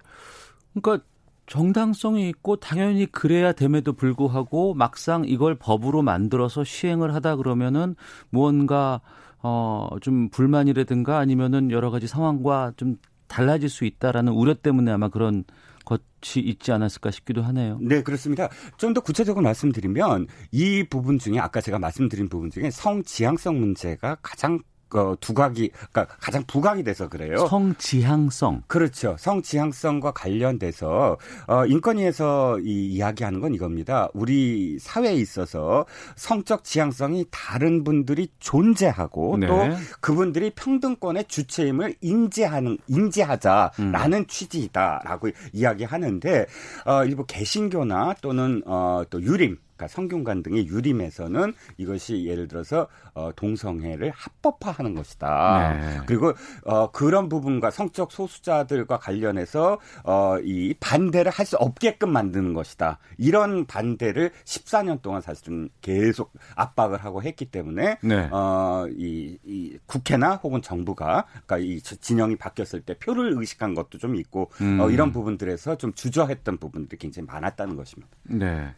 [0.73, 1.05] 그러니까
[1.47, 7.95] 정당성이 있고 당연히 그래야 됨에도 불구하고 막상 이걸 법으로 만들어서 시행을 하다 그러면은
[8.29, 8.99] 무언가
[9.41, 12.97] 어, 좀 불만이라든가 아니면은 여러 가지 상황과 좀
[13.27, 15.43] 달라질 수 있다라는 우려 때문에 아마 그런
[15.85, 17.77] 것이 있지 않았을까 싶기도 하네요.
[17.81, 18.49] 네, 그렇습니다.
[18.77, 24.59] 좀 더 구체적으로 말씀드리면 이 부분 중에 아까 제가 말씀드린 부분 중에 성지향성 문제가 가장
[24.93, 27.47] 어, 두각이 그러니까 가장 부각이 돼서 그래요.
[27.47, 28.63] 성지향성.
[28.67, 29.15] 그렇죠.
[29.19, 34.09] 성지향성과 관련돼서 어, 인권위에서 이 이야기하는 건 이겁니다.
[34.13, 39.47] 우리 사회에 있어서 성적 지향성이 다른 분들이 존재하고 네.
[39.47, 39.55] 또
[39.99, 44.25] 그분들이 평등권의 주체임을 인지하는 인지하자라는 음.
[44.27, 46.45] 취지이다라고 이야기하는데
[46.85, 53.31] 어, 일부 개신교나 또는 어, 또 유림 그러니까 성균관 등의 유림에서는 이것이 예를 들어서 어,
[53.35, 55.79] 동성애를 합법화하는 것이다.
[55.79, 55.99] 네.
[56.05, 56.33] 그리고
[56.65, 62.99] 어, 그런 부분과 성적 소수자들과 관련해서 어, 이 반대를 할 수 없게끔 만드는 것이다.
[63.17, 68.29] 이런 반대를 14년 동안 사실은 계속 압박을 하고 했기 때문에 네.
[68.31, 74.15] 어, 이, 이 국회나 혹은 정부가 그러니까 이 진영이 바뀌었을 때 표를 의식한 것도 좀
[74.17, 74.79] 있고 어, 음.
[74.81, 78.11] 어, 이런 부분들에서 좀 주저했던 부분들이 굉장히 많았다는 것입니다.
[78.23, 78.75] 네.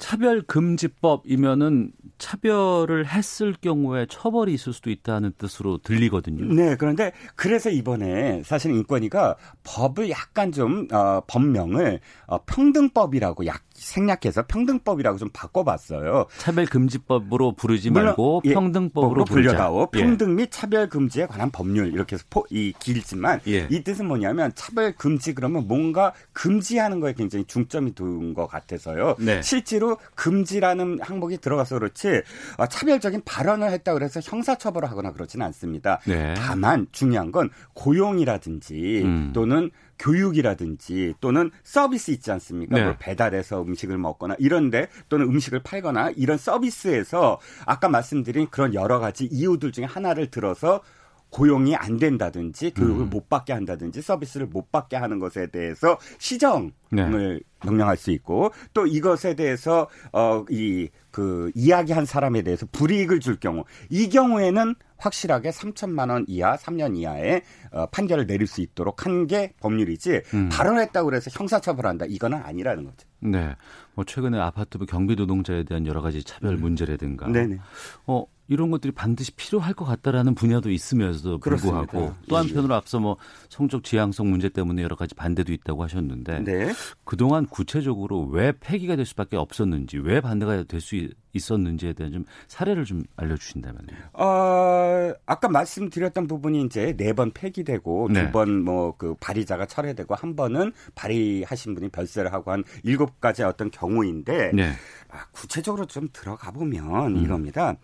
[0.00, 6.52] 차별금지법이면은 차별을 했을 경우에 처벌이 있을 수도 있다는 뜻으로 들리거든요.
[6.52, 14.46] 네, 그런데 그래서 이번에 사실 인권위가 법을 약간 좀 어, 법명을 어, 평등법이라고 약 생략해서
[14.46, 16.26] 평등법이라고 좀 바꿔봤어요.
[16.38, 19.88] 차별금지법으로 부르지 말고 예, 평등법으로 불려다오.
[19.94, 20.00] 예.
[20.00, 23.66] 평등 및 차별금지에 관한 법률 이렇게 해서 포, 이 길지만 예.
[23.70, 29.16] 이 뜻은 뭐냐면 차별금지 그러면 뭔가 금지하는 거에 굉장히 중점이 둔 것 같아서요.
[29.18, 29.42] 네.
[29.42, 32.22] 실제로 금지라는 항목이 들어가서 그렇지
[32.58, 36.00] 어, 차별적인 발언을 했다 그래서 형사처벌을 하거나 그러지는 않습니다.
[36.04, 36.34] 네.
[36.36, 39.30] 다만 중요한 건 고용이라든지 음.
[39.32, 42.76] 또는 교육이라든지 또는 서비스 있지 않습니까?
[42.76, 42.84] 네.
[42.84, 49.26] 뭐 배달해서 음식을 먹거나 이런데 또는 음식을 팔거나 이런 서비스에서 아까 말씀드린 그런 여러 가지
[49.26, 50.80] 이유들 중에 하나를 들어서
[51.28, 53.10] 고용이 안 된다든지 교육을 음.
[53.10, 57.40] 못 받게 한다든지 서비스를 못 받게 하는 것에 대해서 시정을 네.
[57.64, 64.08] 명령할 수 있고 또 이것에 대해서 어이 그 이야기한 사람에 대해서 불이익을 줄 경우 이
[64.08, 70.22] 경우에는 확실하게 3천만 원 이하 3년 이하의 어, 판결을 내릴 수 있도록 한 게 법률이지
[70.34, 70.48] 음.
[70.50, 73.06] 발언했다고 그래서 형사처벌한다 이거는 아니라는 거죠.
[73.20, 73.54] 네.
[73.94, 76.60] 뭐 최근에 아파트부 경비 노동자에 대한 여러 가지 차별 음.
[76.60, 77.58] 문제라든가 네네.
[78.06, 82.16] 어 이런 것들이 반드시 필요할 것 같다라는 분야도 있으면서도 불구하고 그렇습니다.
[82.28, 83.16] 또 한편으로 앞서 뭐
[83.48, 86.72] 성적 지향성 문제 때문에 여러 가지 반대도 있다고 하셨는데 네.
[87.04, 90.96] 그동안 구체적으로 왜 폐기가 될 수밖에 없었는지 왜 반대가 될 수
[91.32, 93.94] 있었는지에 대한 좀 사례를 좀 알려주신다면요.
[94.14, 98.26] 어, 아까 말씀드렸던 부분이 이제 네 번 폐기되고 네.
[98.26, 103.70] 두번 뭐 그 발의자가 철회되고 한 번은 발의하신 분이 별세를 하고 한 일곱 가지 어떤
[103.70, 104.72] 경우인데 네.
[105.12, 107.22] 아, 구체적으로 좀 들어가 보면 음.
[107.22, 107.74] 이겁니다.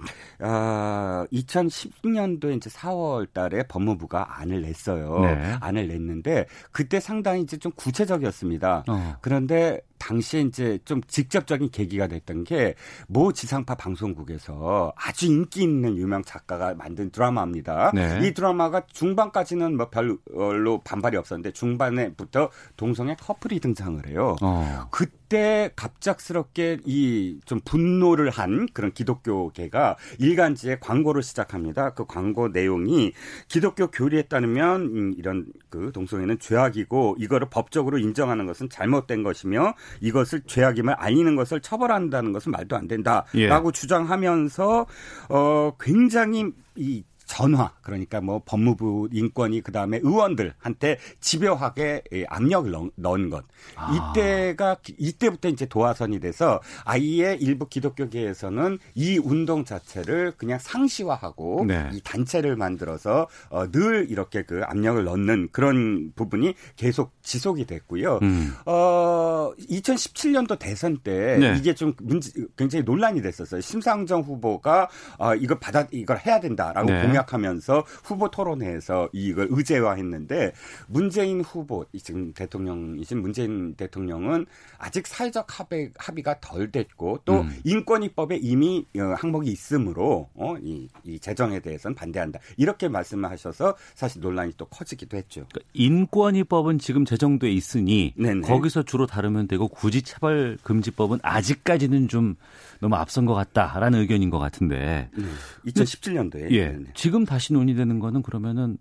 [0.40, 5.20] 아, 2010년도에 이제 4월 달에 법무부가 안을 냈어요.
[5.20, 5.56] 네.
[5.60, 8.84] 안을 냈는데 그때 상당히 이제 좀 구체적이었습니다.
[8.88, 9.16] 어.
[9.20, 12.74] 그런데 당시에 이제 좀 직접적인 계기가 됐던 게
[13.08, 17.92] 모 지상파 방송국에서 아주 인기 있는 유명 작가가 만든 드라마입니다.
[17.94, 18.20] 네.
[18.22, 24.36] 이 드라마가 중반까지는 뭐 별로 반발이 없었는데 중반에부터 동성애 커플이 등장을 해요.
[24.42, 24.88] 어.
[24.90, 31.90] 그때 갑작스럽게 이 좀 분노를 한 그런 기독교계가 일간지에 광고를 시작합니다.
[31.94, 33.12] 그 광고 내용이
[33.48, 35.46] 기독교 교리에 따르면 음, 이런
[35.76, 42.52] 그 동성애는 죄악이고 이거를 법적으로 인정하는 것은 잘못된 것이며 이것을 죄악임을 알리는 것을 처벌한다는 것은
[42.52, 43.72] 말도 안 된다라고 예.
[43.72, 44.86] 주장하면서
[45.28, 54.12] 어 굉장히 이 전화 그러니까 뭐 법무부 인권이 그다음에 의원들한테 집요하게 압력을 넣은 것 아.
[54.14, 61.90] 이때가 이때부터 이제 도화선이 돼서 아예 일부 기독교계에서는 이 운동 자체를 그냥 상시화하고 네.
[61.92, 68.20] 이 단체를 만들어서 어, 늘 이렇게 그 압력을 넣는 그런 부분이 계속 지속이 됐고요.
[68.22, 68.54] 음.
[68.64, 71.56] 어 2017년도 대선 때 네.
[71.58, 73.60] 이게 좀 문제, 굉장히 논란이 됐었어요.
[73.60, 77.02] 심상정 후보가 어, 이걸 받아 이걸 해야 된다라고 네.
[77.16, 80.52] 공약하면서 후보 토론회에서 이걸 의제화했는데
[80.86, 84.46] 문재인 후보 지금 대통령이신 문재인 대통령은
[84.78, 87.56] 아직 사회적 합의, 합의가 덜 됐고 또 음.
[87.64, 94.20] 인권위법에 이미 어, 항목이 있으므로 어, 이, 이 재정에 대해서는 반대한다 이렇게 말씀을 하셔서 사실
[94.20, 95.46] 논란이 또 커지기도 했죠.
[95.52, 98.42] 그러니까 인권위법은 지금 제정돼 있으니 네네.
[98.42, 102.36] 거기서 주로 다루면 되고 굳이 차별금지법은 아직까지는 좀
[102.80, 105.08] 너무 앞선 것 같다라는 의견인 것 같은데.
[105.16, 105.24] 네.
[105.66, 106.50] 2017년도에.
[106.50, 106.66] 예.
[106.68, 106.84] 네.
[107.06, 108.78] 지금 다시 논의되는 거는 그러면은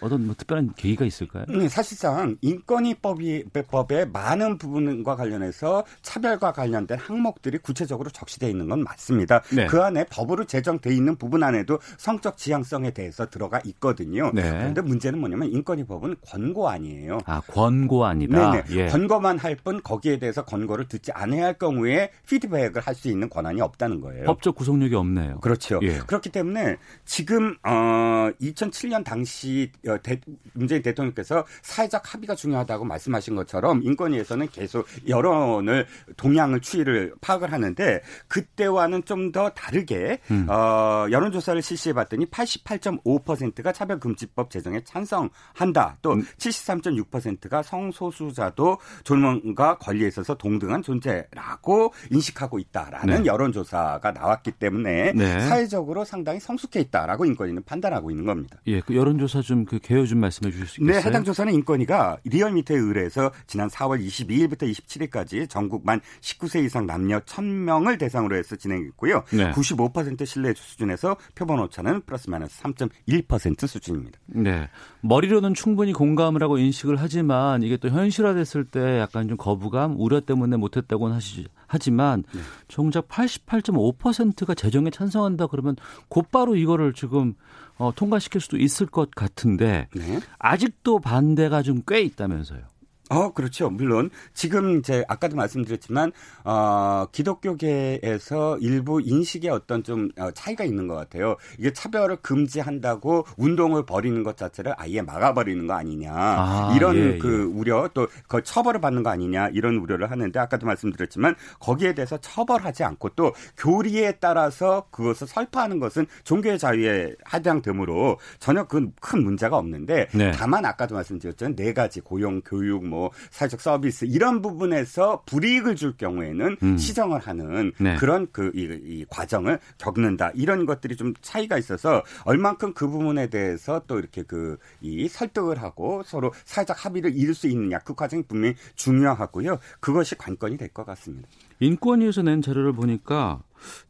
[0.00, 1.44] 어떤 뭐 특별한 계기가 있을까요?
[1.48, 9.42] 네, 사실상 인권위법이 법의 많은 부분과 관련해서 차별과 관련된 항목들이 구체적으로 적시되어 있는 건 맞습니다.
[9.54, 9.66] 네.
[9.66, 14.30] 그 안에 법으로 제정돼 있는 부분 안에도 성적 지향성에 대해서 들어가 있거든요.
[14.34, 14.42] 네.
[14.42, 17.18] 그런데 문제는 뭐냐면 인권위법은 권고안이에요.
[17.26, 18.50] 아, 권고안이다.
[18.50, 18.64] 네네.
[18.70, 18.86] 예.
[18.86, 23.60] 권고만 할 뿐 거기에 대해서 권고를 듣지 않아야 할 경우에 피드백을 할 수 있는 권한이
[23.60, 24.24] 없다는 거예요.
[24.24, 25.40] 법적 구속력이 없네요.
[25.40, 25.80] 그렇죠.
[25.82, 25.98] 예.
[25.98, 30.20] 그렇기 때문에 지금 어 2007년 당시 어, 대,
[30.52, 39.04] 문재인 대통령께서 사회적 합의가 중요하다고 말씀하신 것처럼 인권위에서는 계속 여론을 동향을 추이를 파악을 하는데 그때와는
[39.04, 40.46] 좀 더 다르게 음.
[40.48, 45.98] 어, 여론조사를 실시해봤더니 88.5%가 차별금지법 제정에 찬성한다.
[46.02, 46.22] 또 음.
[46.38, 53.26] 73.6%가 성소수자도 존엄과 권리에 있어서 동등한 존재라고 인식하고 있다라는 네.
[53.26, 55.40] 여론조사가 나왔기 때문에 네.
[55.40, 58.58] 사회적으로 상당히 성숙해 있다라고 인권위는 판단하고 있는 겁니다.
[58.68, 61.00] 예, 그 여론조사 좀그 개요 좀 말씀해 주실 수 있겠어요?
[61.00, 67.18] 네, 해당 조사는 인권위가 리얼미터에 의뢰해서 지난 4월 22일부터 27일까지 전국 만 19세 이상 남녀
[67.20, 69.24] 1000명을 대상으로 해서 진행했고요.
[69.32, 69.50] 네.
[69.52, 74.18] 95% 신뢰 수준에서 표본 오차는 플러스 마이너스 3.1% 수준입니다.
[74.26, 74.68] 네.
[75.00, 80.56] 머리로는 충분히 공감을 하고 인식을 하지만 이게 또 현실화됐을 때 약간 좀 거부감, 우려 때문에
[80.56, 82.40] 못했다고는 하시, 하지만 네.
[82.68, 85.76] 정작 88.5%가 재정에 찬성한다 그러면
[86.08, 87.34] 곧바로 이거를 지금
[87.76, 90.20] 어, 통과시킬 수도 있을 것 같은데 네.
[90.38, 92.60] 아직도 반대가 좀 꽤 있다면서요.
[93.10, 93.70] 어, 그렇죠.
[93.70, 96.12] 물론 지금 이제 아까도 말씀드렸지만
[96.44, 101.36] 어, 기독교계에서 일부 인식에 어떤 좀 어, 차이가 있는 것 같아요.
[101.58, 107.40] 이게 차별을 금지한다고 운동을 벌이는 것 자체를 아예 막아버리는 거 아니냐 아, 이런 예, 그
[107.40, 107.58] 예.
[107.58, 112.84] 우려 또 그 처벌을 받는 거 아니냐 이런 우려를 하는데 아까도 말씀드렸지만 거기에 대해서 처벌하지
[112.84, 120.08] 않고 또 교리에 따라서 그것을 설파하는 것은 종교의 자유에 해당되므로 전혀 그 큰 문제가 없는데
[120.14, 120.32] 네.
[120.32, 122.93] 다만 아까도 말씀드렸지만 네 가지 고용, 교육, 뭐
[123.30, 126.76] 사회적 서비스 이런 부분에서 불이익을 줄 경우에는 음.
[126.78, 127.96] 시정을 하는 네.
[127.96, 133.82] 그런 그 이, 이 과정을 겪는다 이런 것들이 좀 차이가 있어서 얼만큼 그 부분에 대해서
[133.86, 138.54] 또 이렇게 그 이 설득을 하고 서로 사회적 합의를 이룰 수 있느냐 그 과정이 분명히
[138.74, 141.28] 중요하고요 그것이 관건이 될 것 같습니다.
[141.60, 143.40] 인권위에서 낸 자료를 보니까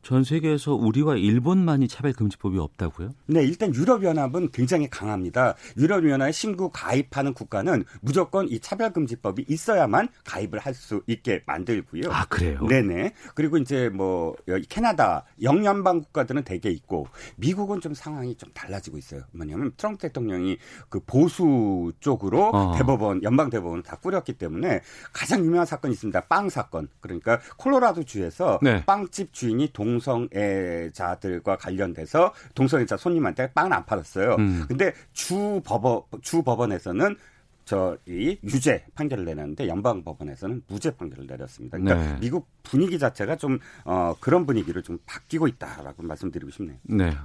[0.02, 3.14] 전 세계에서 우리와 일본만이 차별금지법이 없다고요?
[3.26, 5.54] 네, 일단 유럽연합은 굉장히 강합니다.
[5.76, 12.10] 유럽연합에 신규 가입하는 국가는 무조건 이 차별금지법이 있어야만 가입을 할 수 있게 만들고요.
[12.10, 12.66] 아, 그래요?
[12.68, 13.14] 네네.
[13.34, 14.36] 그리고 이제 뭐
[14.68, 17.06] 캐나다, 영연방 국가들은 대개 있고
[17.36, 19.22] 미국은 좀 상황이 좀 달라지고 있어요.
[19.32, 20.58] 뭐냐면 트럼프 대통령이
[20.88, 22.74] 그 보수 쪽으로 어.
[22.76, 24.80] 대법원, 연방 대법원을 다 꾸렸기 때문에
[25.12, 26.20] 가장 유명한 사건이 있습니다.
[26.22, 26.88] 빵 사건.
[27.00, 28.84] 그러니까 콜로라도 주에서 네.
[28.84, 34.36] 빵집 주인이 사건이 동성애자들과 관련돼서 동성애자 손님한테 빵을 안 팔았어요.
[34.38, 34.64] 음.
[34.68, 37.16] 근데 주 법원 주 법원에서는
[37.64, 41.78] 저이 유죄 판결을 내렸는데 연방 법원에서는 무죄 판결을 내렸습니다.
[41.78, 42.20] 그러니까 네.
[42.20, 46.76] 미국 분위기 자체가 좀 어, 그런 분위기를 좀 바뀌고 있다라고 말씀드리고 싶네요.
[46.82, 47.16] 네.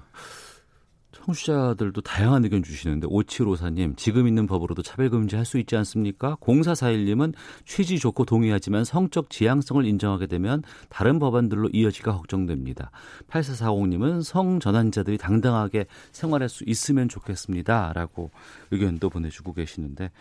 [1.25, 6.35] 청취자들도 다양한 의견 주시는데 5754님 지금 있는 법으로도 차별금지 할 수 있지 않습니까?
[6.41, 7.33] 0441님은
[7.65, 12.91] 취지 좋고 동의하지만 성적 지향성을 인정하게 되면 다른 법안들로 이어지가 걱정됩니다.
[13.29, 17.93] 8440님은 성전환자들이 당당하게 생활할 수 있으면 좋겠습니다.
[17.93, 18.29] 라고
[18.69, 20.11] 의견도 보내주고 계시는데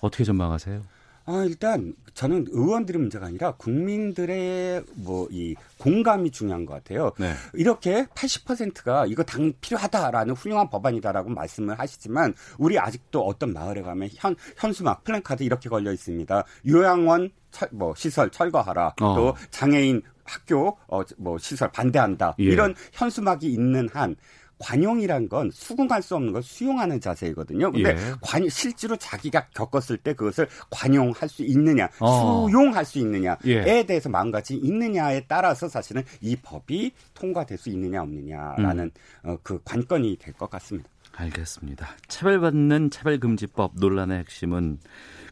[0.00, 0.82] 어떻게 전망하세요?
[1.24, 7.10] 아, 일단 저는 의원들의 문제가 아니라 국민들의 뭐 이 공감이 중요한 것 같아요.
[7.18, 7.32] 네.
[7.54, 14.36] 이렇게 80%가 이거 당 필요하다라는 훌륭한 법안이다라고 말씀을 하시지만 우리 아직도 어떤 마을에 가면 현
[14.56, 16.44] 현수막 플랜카드 이렇게 걸려 있습니다.
[16.68, 18.94] 요양원 철, 뭐 시설 철거하라.
[19.00, 19.14] 어.
[19.16, 22.36] 또 장애인 학교 어, 뭐 시설 반대한다.
[22.38, 22.44] 예.
[22.44, 24.14] 이런 현수막이 있는 한
[24.58, 27.72] 관용이란 건 수긍할 수 없는 걸 수용하는 자세이거든요.
[27.72, 27.96] 근데 예.
[28.20, 32.46] 관 실제로 자기가 겪었을 때 그것을 관용할 수 있느냐, 어.
[32.48, 33.84] 수용할 수 있느냐에 예.
[33.86, 38.90] 대해서 마음가짐이 있느냐에 따라서 사실은 이 법이 통과될 수 있느냐 없느냐라는
[39.24, 39.30] 음.
[39.30, 40.88] 어, 그 관건이 될 것 같습니다.
[41.14, 41.88] 알겠습니다.
[42.08, 44.78] 차별받는 차별금지법 논란의 핵심은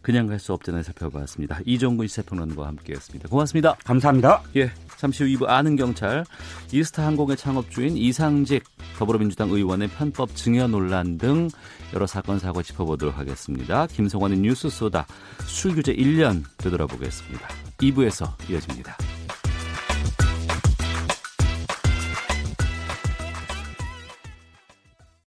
[0.03, 1.61] 그냥 갈 수 없잖아요 살펴봤습니다.
[1.65, 3.29] 이종근 시사평론가와 함께했습니다.
[3.29, 3.77] 고맙습니다.
[3.85, 4.43] 감사합니다.
[4.57, 6.27] 예, 잠시 후 2부 아는 경찰
[6.73, 8.65] 이스타 항공의 창업주인 이상직
[8.99, 11.49] 더불어민주당 의원의 편법 증여 논란 등
[11.95, 13.87] 여러 사건 사고 짚어보도록 하겠습니다.
[13.87, 15.07] 김성환의 뉴스 쏘다
[15.47, 17.49] 술 규제 1년 되돌아보겠습니다.
[17.79, 18.99] 2부에서 이어집니다.